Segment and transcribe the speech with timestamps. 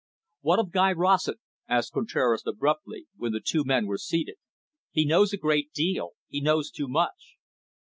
[0.39, 1.37] "What of Guy Rossett?"
[1.69, 4.37] asked Contraras abruptly, when the two men were seated.
[4.89, 6.13] "He knows a great deal.
[6.27, 7.37] He knows too much."